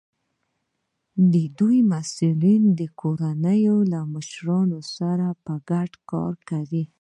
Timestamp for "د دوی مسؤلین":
1.33-2.63